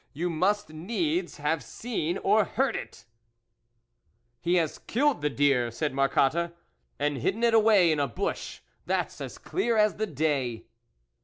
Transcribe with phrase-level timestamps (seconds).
[0.13, 3.05] You must needs have seen or heard it!"
[4.41, 6.53] "He has killed the deer," said Mar cotte
[6.97, 10.65] "and hidden it away in a bush, that's as clear as the day."